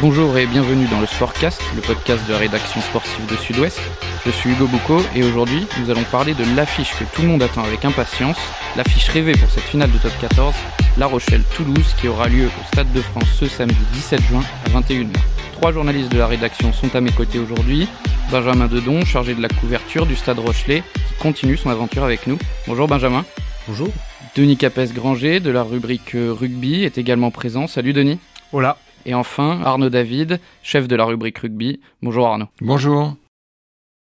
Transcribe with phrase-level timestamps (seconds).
[0.00, 3.80] Bonjour et bienvenue dans le Sportcast, le podcast de la rédaction sportive de Sud-Ouest.
[4.24, 7.42] Je suis Hugo Boucaud et aujourd'hui nous allons parler de l'affiche que tout le monde
[7.42, 8.36] attend avec impatience,
[8.76, 10.54] l'affiche rêvée pour cette finale de top 14,
[10.98, 15.08] La Rochelle-Toulouse qui aura lieu au Stade de France ce samedi 17 juin à 21h.
[15.54, 17.88] Trois journalistes de la rédaction sont à mes côtés aujourd'hui.
[18.30, 22.38] Benjamin Dedon, chargé de la couverture du Stade Rochelet, qui continue son aventure avec nous.
[22.68, 23.24] Bonjour Benjamin.
[23.66, 23.88] Bonjour.
[24.36, 27.66] Denis Capes-Granger de la rubrique rugby est également présent.
[27.66, 28.20] Salut Denis.
[28.52, 28.78] Hola.
[29.06, 31.80] Et enfin, Arnaud David, chef de la rubrique rugby.
[32.02, 32.48] Bonjour Arnaud.
[32.60, 33.16] Bonjour.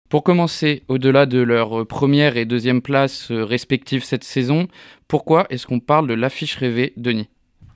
[0.09, 4.69] Pour commencer, au-delà de leur première et deuxième place euh, respectives cette saison,
[5.09, 7.29] pourquoi est-ce qu'on parle de l'affiche rêvée, Denis?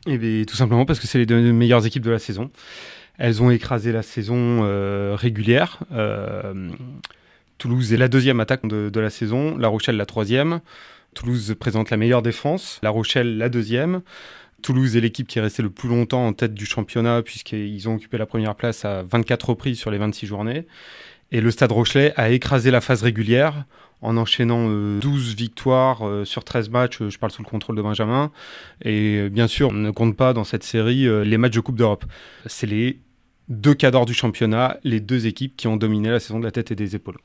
[0.07, 2.51] Eh bien, tout simplement parce que c'est les deux meilleures équipes de la saison.
[3.19, 5.81] Elles ont écrasé la saison euh, régulière.
[5.93, 6.71] Euh,
[7.59, 10.61] Toulouse est la deuxième attaque de, de, la saison, La Rochelle la troisième.
[11.15, 14.03] Toulouse présente la meilleure défense, La Rochelle la deuxième.
[14.63, 17.95] Toulouse est l'équipe qui est restée le plus longtemps en tête du championnat puisqu'ils ont
[17.95, 20.67] occupé la première place à 24 reprises sur les 26 journées.
[21.31, 23.67] Et le Stade Rochelet a écrasé la phase régulière
[24.01, 27.83] en enchaînant euh, 12 victoires euh, sur 13 matchs, je parle sous le contrôle de
[27.83, 28.31] Benjamin.
[28.83, 31.61] Et euh, bien sûr, on ne compte pas dans cette série euh, les matchs de
[31.61, 32.05] Coupe d'Europe.
[32.47, 33.01] C'est les
[33.49, 36.71] deux cadors du championnat, les deux équipes qui ont dominé la saison de la tête
[36.71, 37.19] et des épaules.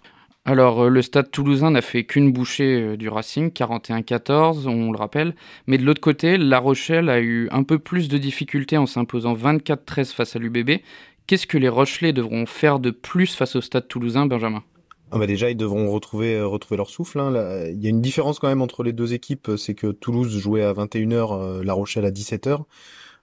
[0.45, 4.97] Alors, euh, le stade toulousain n'a fait qu'une bouchée euh, du Racing, 41-14, on le
[4.97, 5.35] rappelle.
[5.67, 9.35] Mais de l'autre côté, La Rochelle a eu un peu plus de difficultés en s'imposant
[9.35, 10.81] 24-13 face à l'UBB.
[11.27, 14.63] Qu'est-ce que les Rochelais devront faire de plus face au stade toulousain, Benjamin?
[15.15, 17.19] Ah bah déjà, ils devront retrouver, euh, leur souffle.
[17.19, 17.67] Hein.
[17.69, 20.63] Il y a une différence quand même entre les deux équipes, c'est que Toulouse jouait
[20.63, 22.63] à 21h, euh, La Rochelle à 17h.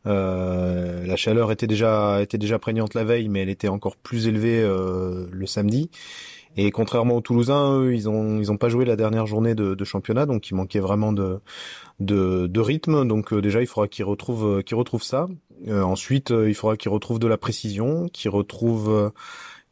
[0.06, 4.28] Euh, la chaleur était déjà, était déjà prégnante la veille, mais elle était encore plus
[4.28, 5.90] élevée le samedi.
[6.62, 9.74] Et contrairement aux Toulousains, eux, ils ont ils ont pas joué la dernière journée de,
[9.74, 11.40] de championnat, donc il manquait vraiment de
[12.00, 13.08] de, de rythme.
[13.08, 15.26] Donc euh, déjà, il faudra qu'ils retrouvent euh, qu'ils retrouvent ça.
[15.68, 19.10] Euh, ensuite, il faudra qu'ils retrouvent de la précision, qu'ils retrouvent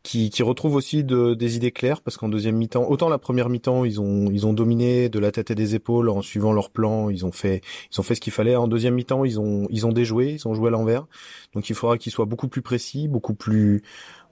[0.02, 3.50] qui, qui retrouvent aussi de, des idées claires parce qu'en deuxième mi-temps, autant la première
[3.50, 6.70] mi-temps, ils ont ils ont dominé de la tête et des épaules en suivant leur
[6.70, 7.60] plan, ils ont fait
[7.92, 8.56] ils ont fait ce qu'il fallait.
[8.56, 11.06] En deuxième mi-temps, ils ont ils ont déjoué, ils ont joué à l'envers.
[11.54, 13.82] Donc il faudra qu'ils soient beaucoup plus précis, beaucoup plus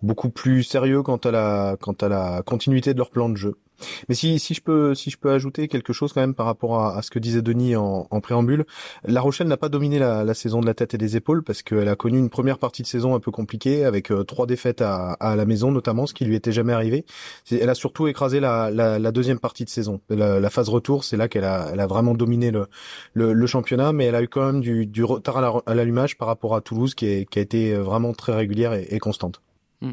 [0.03, 3.57] beaucoup plus sérieux quant à la quant à la continuité de leur plan de jeu.
[4.09, 6.81] Mais si, si je peux si je peux ajouter quelque chose quand même par rapport
[6.81, 8.65] à, ce que disait Denis en, préambule,
[9.05, 11.62] La Rochelle n'a pas dominé la, la, saison de la tête et des épaules parce
[11.62, 14.81] qu'elle a connu une première partie de saison un peu compliquée avec euh, trois défaites
[14.81, 17.05] à, la maison notamment, ce qui lui était jamais arrivé.
[17.51, 21.17] Elle a surtout écrasé la, la, la deuxième partie de saison, la, phase retour, c'est
[21.17, 22.69] là qu'elle a, elle a vraiment dominé le,
[23.15, 26.55] le, championnat, mais elle a eu quand même du, du retard à l'allumage par rapport
[26.55, 29.43] à Toulouse qui, est, qui a été vraiment très régulière et constante.
[29.83, 29.93] Mmh.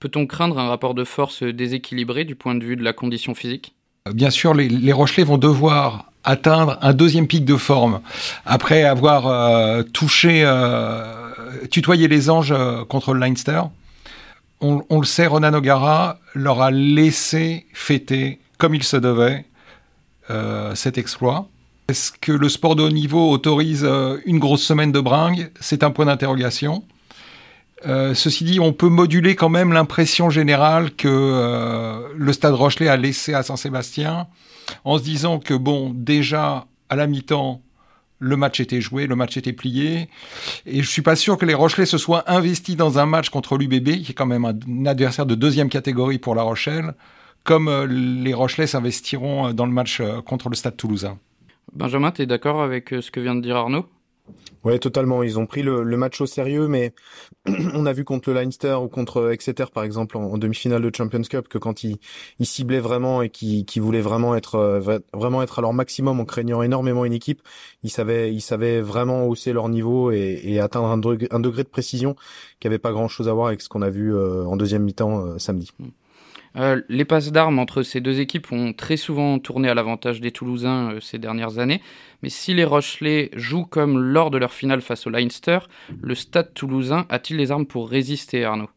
[0.00, 3.74] Peut-on craindre un rapport de force déséquilibré du point de vue de la condition physique?
[4.12, 8.00] Bien sûr, les, les, Rochelais vont devoir atteindre un deuxième pic de forme
[8.44, 11.04] après avoir euh, touché, euh,
[11.70, 13.62] tutoyé les anges euh, contre le Leinster.
[14.60, 19.44] On, on, le sait, Ronan O'Gara leur a laissé fêter comme il se devait
[20.30, 21.48] euh, cet exploit.
[21.88, 25.50] Est-ce que le sport de haut niveau autorise euh, une grosse semaine de bringue?
[25.60, 26.82] C'est un point d'interrogation.
[27.86, 32.88] Euh, ceci dit, on peut moduler quand même l'impression générale que euh, le Stade Rochelet
[32.88, 34.26] a laissé à Saint-Sébastien,
[34.84, 37.60] en se disant que bon, déjà à la mi-temps,
[38.20, 40.08] le match était joué, le match était plié,
[40.64, 43.58] et je suis pas sûr que les Rochelais se soient investis dans un match contre
[43.58, 46.94] l'UBB, qui est quand même un adversaire de deuxième catégorie pour La Rochelle,
[47.42, 51.18] comme euh, les Rochelais s'investiront dans le match contre le Stade Toulousain.
[51.74, 53.86] Benjamin, tu es d'accord avec ce que vient de dire Arnaud?
[54.64, 55.22] Ouais, totalement.
[55.22, 56.94] Ils ont pris le, match au sérieux, mais
[57.74, 61.22] on a vu contre le Leinster ou contre Exeter, par exemple, en, demi-finale de Champions
[61.22, 61.98] Cup, que quand ils,
[62.38, 66.18] ils ciblaient vraiment et qui qui voulaient vraiment être euh, vraiment être à leur maximum
[66.18, 67.42] en craignant énormément une équipe,
[67.82, 72.16] ils savaient ils savaient vraiment hausser leur niveau et, atteindre un degré, de précision
[72.60, 75.26] qui avait pas grand-chose à voir avec ce qu'on a vu euh, en deuxième mi-temps
[75.26, 75.70] euh, samedi.
[76.56, 80.30] Euh, les passes d'armes entre ces deux équipes ont très souvent tourné à l'avantage des
[80.30, 81.82] Toulousains euh, ces dernières années,
[82.22, 85.58] mais si les Rochelais jouent comme lors de leur finale face au Leinster,
[86.00, 88.70] le stade toulousain a-t-il les armes pour résister, Arnaud?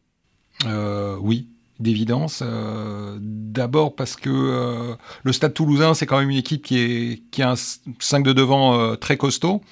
[0.66, 1.48] Euh, Oui,
[1.78, 2.42] d'évidence.
[2.44, 7.22] Euh, D'abord parce que euh, le Stade Toulousain, c'est quand même une équipe qui, est,
[7.30, 9.62] qui a un 5 de devant euh, très costaud.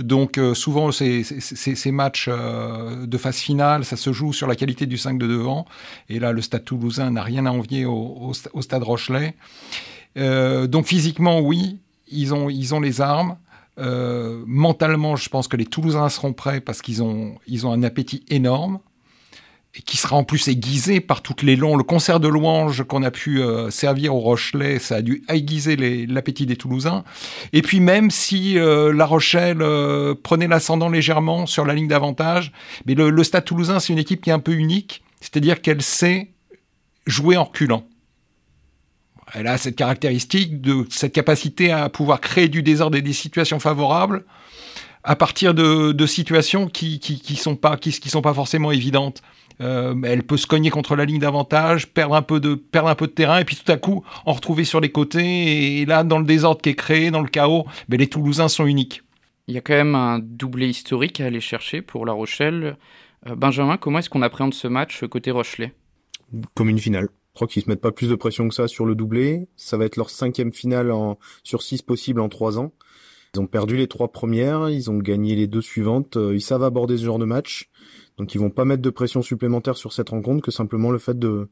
[0.00, 4.56] Donc euh, souvent, ces, ces, ces matchs de phase finale, ça se joue sur la
[4.56, 5.66] qualité du 5 de devant.
[6.08, 9.34] Et là, le Stade Toulousain n'a rien à envier au, au, Stade Rochelet.
[10.16, 11.78] donc physiquement, oui,
[12.08, 13.36] ils ont, ils ont les armes.
[13.78, 17.82] Euh, mentalement, je pense que les Toulousains seront prêts parce qu'ils ont, ils ont un
[17.82, 18.80] appétit énorme.
[19.84, 23.40] Qui sera en plus aiguisé par toutes les le concert de louanges qu'on a pu
[23.40, 25.76] euh, servir au Rochelet, ça a dû aiguiser
[26.06, 27.04] l'appétit des Toulousains.
[27.52, 32.52] Et puis même si euh, La Rochelle euh, prenait l'ascendant légèrement sur la ligne d'avantage,
[32.86, 36.30] mais le, Stade Toulousain c'est une équipe qui est un peu unique, c'est-à-dire qu'elle sait
[37.06, 37.84] jouer en reculant.
[39.34, 43.60] Elle a cette caractéristique de cette capacité à pouvoir créer du désordre et des situations
[43.60, 44.24] favorables
[45.04, 47.78] à partir de, situations qui, qui sont pas
[48.34, 49.22] forcément évidentes.
[49.60, 52.94] Euh, elle peut se cogner contre la ligne d'avantage, perdre un peu de perdre un
[52.94, 56.04] peu de terrain et puis tout à coup en retrouver sur les côtés et là
[56.04, 59.02] dans le désordre qui est créé, dans le chaos, mais ben, les Toulousains sont uniques.
[59.48, 62.76] Il y a quand même un doublé historique à aller chercher pour La Rochelle.
[63.26, 65.72] Euh, Benjamin, comment est-ce qu'on appréhende ce match côté Rochelet?
[66.54, 67.08] Comme une finale.
[67.32, 69.48] Je crois qu'ils se mettent pas plus de pression que ça sur le doublé.
[69.56, 72.72] Ça va être leur cinquième finale en, sur six possibles en trois ans.
[73.34, 76.16] Ils ont perdu les trois premières, ils ont gagné les deux suivantes.
[76.16, 77.70] Euh, ils savent aborder ce genre de match.
[78.18, 81.18] Donc ils vont pas mettre de pression supplémentaire sur cette rencontre que simplement le fait
[81.18, 81.48] de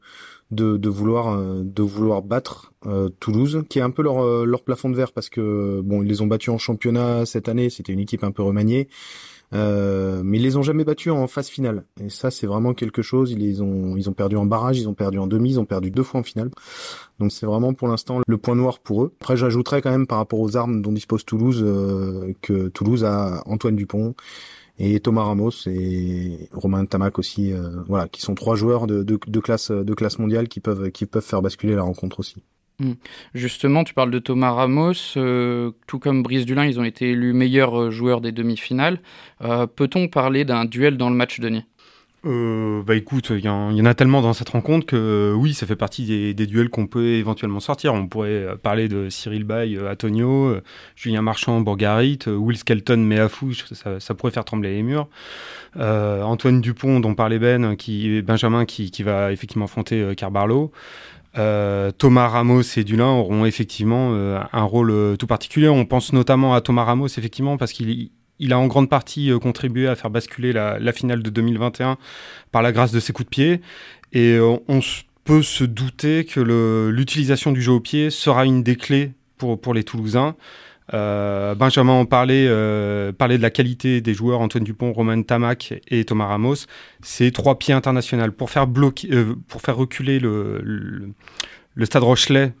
[0.51, 4.45] de, de vouloir euh, de vouloir battre euh, Toulouse, qui est un peu leur euh,
[4.45, 7.69] leur plafond de verre parce que bon ils les ont battus en championnat cette année,
[7.69, 8.87] c'était une équipe un peu remaniée,
[9.53, 11.85] euh, mais ils les ont jamais battus en phase finale.
[12.01, 13.31] Et ça c'est vraiment quelque chose.
[13.31, 15.65] Ils les ont ils ont perdu en barrage, ils ont perdu en demi, ils ont
[15.65, 16.51] perdu deux fois en finale.
[17.19, 19.13] Donc c'est vraiment pour l'instant le point noir pour eux.
[19.21, 21.65] Après j'ajouterais quand même par rapport aux armes dont dispose Toulouse
[22.41, 24.15] que Toulouse a Antoine Dupont
[24.79, 30.19] et Thomas Ramos et Romain Tamac aussi, euh, voilà, qui sont trois joueurs de, classe
[30.19, 30.91] mondiale qui peuvent
[31.21, 32.43] faire basculer la rencontre aussi.
[32.79, 32.93] Hmm.
[33.33, 37.33] Justement, tu parles de Thomas Ramos, euh, tout comme Brice Dulin, ils ont été élus
[37.33, 38.99] meilleurs euh, joueurs des demi-finales.
[39.75, 41.65] Peut-on parler d'un duel dans le match, Denis?
[42.27, 45.65] Euh, bah écoute, il y, en a tellement dans cette rencontre que euh, oui, ça
[45.65, 47.93] fait partie des, duels qu'on peut éventuellement sortir.
[47.93, 50.55] On pourrait euh, parler de Cyril Bay, Antonio,
[50.95, 55.07] Julien Marchand, Borgarit, Will Skelton, Meafou, ça, ça pourrait faire trembler les murs.
[55.75, 60.71] Antoine Dupont, dont parlait Ben, qui, Benjamin, qui, qui va effectivement affronter Carbarlo.
[61.35, 64.13] Thomas Ramos et Dulin auront effectivement
[64.51, 65.69] un rôle tout particulier.
[65.69, 68.09] On pense notamment à Thomas Ramos, effectivement, parce qu'il
[68.39, 71.97] il a en grande partie euh, contribué à faire basculer la, finale de 2021
[72.51, 73.61] par la grâce de ses coups de pied.
[74.13, 74.79] Et euh, on
[75.23, 76.39] peut se douter que
[76.89, 80.35] l'utilisation du jeu au pied sera une des clés pour, pour les Toulousains.
[80.93, 86.27] Euh, Benjamin en parlait, de la qualité des joueurs Antoine Dupont, Romain Tamac et Thomas
[86.27, 86.55] Ramos.
[87.01, 88.67] C'est trois pieds internationaux pour faire
[89.47, 90.61] pour faire reculer le,
[91.75, 92.53] le, Stade Rochelet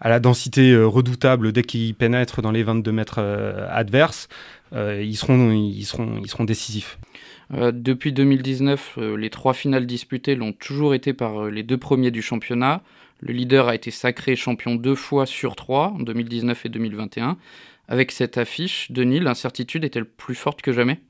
[0.00, 3.20] à la densité redoutable dès qu'il pénètre dans les 22 mètres
[3.68, 4.28] adverses.
[4.72, 6.98] Euh, ils, seront, ils, seront, ils seront décisifs.
[7.54, 12.10] Euh, depuis 2019, euh, les trois finales disputées l'ont toujours été par les deux premiers
[12.10, 12.82] du championnat.
[13.20, 17.36] Le leader a été sacré champion deux fois sur trois, en 2019 et 2021.
[17.88, 21.00] Avec cette affiche, Denis, l'incertitude est-elle plus forte que jamais?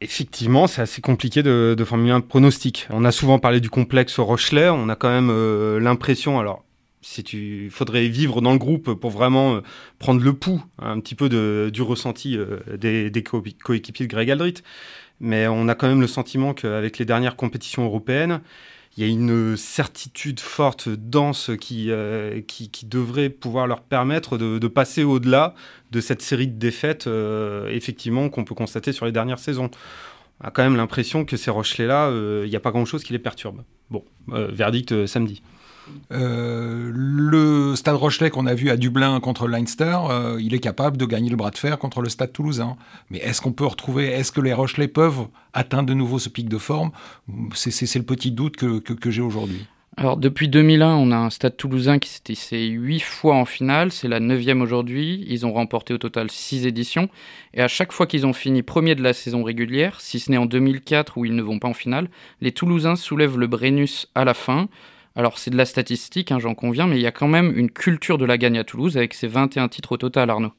[0.00, 2.86] Effectivement, c'est assez compliqué de, de, formuler un pronostic.
[2.90, 6.64] On a souvent parlé du complexe Rochelet, on a quand même l'impression, alors
[7.00, 9.60] si tu faudrait vivre dans le groupe pour vraiment euh,
[9.98, 14.54] prendre le pouls un petit peu de, du ressenti euh, des, coéquipiers de Greg Aldrit.
[15.20, 18.40] Mais on a quand même le sentiment qu'avec les dernières compétitions européennes,
[18.96, 24.38] il y a une certitude forte, dense, qui, euh, qui, qui, devrait pouvoir leur permettre
[24.38, 25.54] de, de passer au-delà
[25.90, 27.08] de cette série de défaites,
[27.68, 29.70] effectivement, qu'on peut constater sur les dernières saisons.
[30.40, 32.10] On a quand même l'impression que ces Rochelais-là,
[32.44, 33.62] il n'y a pas grand-chose qui les perturbe.
[33.90, 35.42] Bon, verdict samedi.
[36.12, 40.96] Euh, le Stade Rochelet qu'on a vu à Dublin contre Leinster, euh, il est capable
[40.96, 42.76] de gagner le bras de fer contre le Stade Toulousain.
[43.10, 46.48] Mais est-ce qu'on peut retrouver, est-ce que les Rochelais peuvent atteindre de nouveau ce pic
[46.48, 46.90] de forme?
[47.54, 49.66] C'est le petit doute que, j'ai aujourd'hui.
[49.96, 53.90] Alors depuis 2001, on a un Stade Toulousain qui s'est hissé huit fois en finale,
[53.90, 55.26] c'est la neuvième aujourd'hui.
[55.28, 57.08] Ils ont remporté au total six éditions
[57.52, 60.36] et à chaque fois qu'ils ont fini premier de la saison régulière, si ce n'est
[60.36, 62.08] en 2004 où ils ne vont pas en finale,
[62.40, 64.68] les Toulousains soulèvent le Brennus à la fin.
[65.18, 67.72] Alors c'est de la statistique, hein, j'en conviens, mais il y a quand même une
[67.72, 70.52] culture de la gagne à Toulouse avec ses 21 titres au total, Arnaud.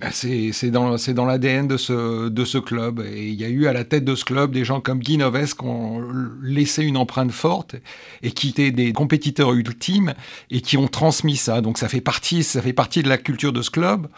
[0.00, 3.04] Ah, c'est dans, dans l'ADN de ce, de ce club.
[3.14, 5.18] Et il y a eu à la tête de ce club des gens comme Guy
[5.18, 6.02] Noves qui ont
[6.42, 7.76] laissé une empreinte forte
[8.22, 10.14] et qui étaient des compétiteurs ultimes
[10.50, 11.60] et qui ont transmis ça.
[11.60, 14.08] Donc ça fait partie, ça fait partie de la culture de ce club.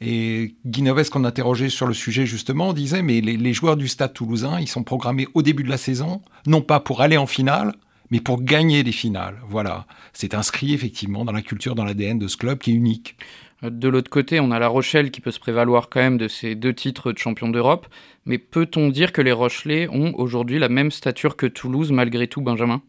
[0.00, 3.86] Et Guy Noves, qu'on interrogeait sur le sujet justement, disait mais les, les joueurs du
[3.86, 7.28] Stade toulousain, ils sont programmés au début de la saison, non pas pour aller en
[7.28, 7.74] finale,
[8.10, 9.38] mais pour gagner des finales.
[9.46, 13.16] Voilà, c'est inscrit effectivement dans la culture, dans l'ADN de ce club qui est unique.
[13.62, 16.54] De l'autre côté, on a La Rochelle qui peut se prévaloir quand même de ces
[16.54, 17.86] deux titres de champion d'Europe,
[18.24, 22.40] mais peut-on dire que les Rochelais ont aujourd'hui la même stature que Toulouse malgré tout,
[22.40, 22.82] Benjamin?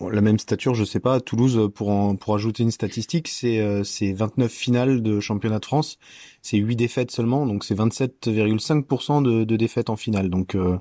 [0.00, 1.20] La même stature, je sais pas.
[1.20, 5.98] Toulouse, pour pour ajouter une statistique, c'est euh, c'est 29 finales de championnat de France,
[6.42, 10.28] c'est 8 défaites seulement, donc c'est 27,5% de, de défaites en finale.
[10.28, 10.76] Donc euh,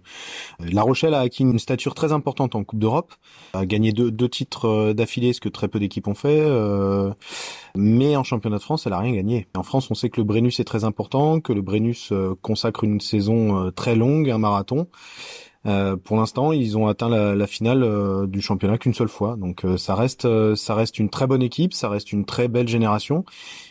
[0.59, 3.13] La Rochelle a acquis une stature très importante en Coupe d'Europe,
[3.53, 6.45] a gagné deux, deux titres euh, d'affilée, ce que très peu d'équipes ont fait.
[7.75, 9.47] mais en championnat de France, elle a rien gagné.
[9.55, 12.99] En France, on sait que le Brennus est très important, que le Brennus consacre une
[12.99, 14.87] saison très longue, un marathon.
[15.65, 19.35] Euh, pour l'instant, ils ont atteint la, la finale euh, du championnat qu'une seule fois.
[19.35, 22.67] Donc euh, ça reste ça reste une très bonne équipe, ça reste une très belle
[22.67, 23.25] génération.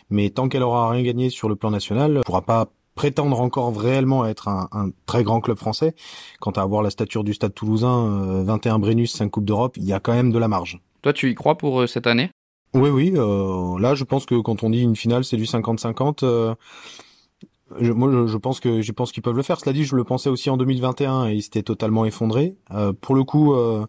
[0.09, 3.79] Mais tant qu'elle aura rien gagné sur le plan national, elle pourra pas prétendre encore
[3.79, 5.95] réellement être un, un, très grand club français.
[6.39, 9.93] Quant à avoir la stature du Stade Toulousain, 21 Brennus, 5 Coupes d'Europe, il y
[9.93, 10.79] a quand même de la marge.
[11.01, 12.29] Toi, tu y crois pour cette année?
[12.73, 13.11] Oui, oui.
[13.11, 16.55] là, je pense que quand on dit une finale, c'est du 50-50
[17.79, 19.59] je, moi, je, pense que je pense qu'ils peuvent le faire.
[19.59, 22.55] Cela dit, je le pensais aussi en 2021 et ils s'étaient totalement effondrés.
[22.71, 23.85] Euh, pour le coup, euh,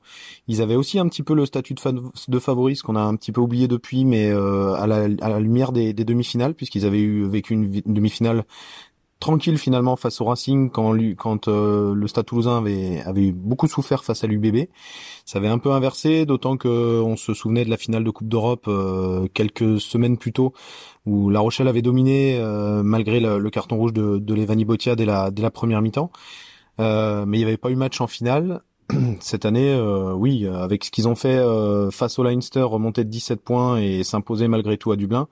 [0.48, 1.80] ils avaient aussi un petit peu le statut de,
[2.28, 5.28] de favori, ce qu'on a un petit peu oublié depuis, mais euh, à, la, à,
[5.28, 8.44] la, lumière des, des demi-finales, puisqu'ils avaient eu vécu une, demi-finale
[9.20, 14.24] tranquille finalement face au Racing quand, euh, le Stade Toulousain avait, avait beaucoup souffert face
[14.24, 14.68] à l'UBB.
[15.26, 18.28] Ça avait un peu inversé, d'autant que on se souvenait de la finale de Coupe
[18.28, 20.54] d'Europe euh, quelques semaines plus tôt,
[21.06, 25.04] où La Rochelle avait dominé euh, malgré le, carton rouge de, de Levani Botia dès
[25.04, 26.10] la, dès la première mi-temps.
[26.78, 26.84] mais
[27.26, 28.62] il n'y avait pas eu match en finale.
[29.20, 29.78] Cette année,
[30.14, 31.40] oui, avec ce qu'ils ont fait
[31.90, 35.28] face au Leinster, remonter de 17 points et s'imposer malgré tout à Dublin,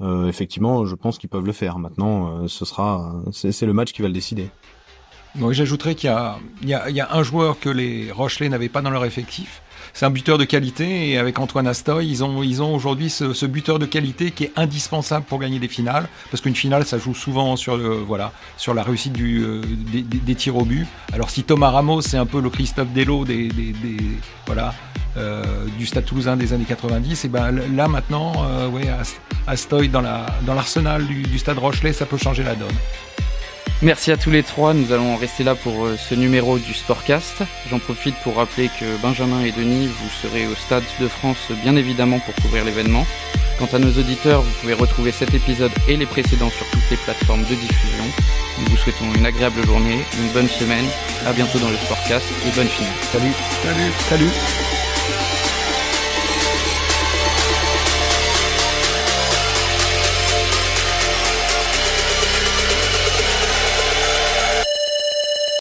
[0.00, 1.78] euh, effectivement, je pense qu'ils peuvent le faire.
[1.78, 4.48] Maintenant, euh, ce sera, c'est le match qui va le décider.
[5.36, 6.10] Donc j'ajouterais qu'il
[6.62, 9.62] y, y, y, a un joueur que les Rochelais n'avaient pas dans leur effectif.
[9.92, 13.46] C'est un buteur de qualité et avec Antoine Astoy, ils ont, ils ont aujourd'hui ce,
[13.46, 17.14] buteur de qualité qui est indispensable pour gagner des finales parce qu'une finale, ça joue
[17.14, 20.86] souvent sur voilà, sur la réussite du, euh, des, tirs au but.
[21.12, 23.74] Alors si Thomas Ramos, c'est un peu le Christophe Dello des, des,
[24.46, 24.74] voilà,
[25.16, 25.44] euh,
[25.78, 28.88] du Stade Toulousain des années 90, et ben là maintenant, euh, ouais,
[29.46, 32.68] Astoy dans la dans l'arsenal du, du Stade Rochelet, ça peut changer la donne.
[33.82, 37.44] Merci à tous les trois, nous allons rester là pour euh, ce numéro du Sportcast.
[37.70, 41.74] J'en profite pour rappeler que Benjamin et Denis, vous serez au Stade de France bien
[41.76, 43.06] évidemment pour couvrir l'événement.
[43.58, 46.98] Quant à nos auditeurs, vous pouvez retrouver cet épisode et les précédents sur toutes les
[46.98, 48.04] plateformes de diffusion.
[48.58, 50.86] Nous vous souhaitons une agréable journée, une bonne semaine,
[51.26, 52.92] à bientôt dans le Sportcast et bonne finale.
[53.12, 53.32] Salut,
[53.62, 54.89] salut, salut.